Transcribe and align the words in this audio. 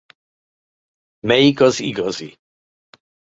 Melyik 1.21 1.59
az 1.59 1.79
igazi? 1.79 2.37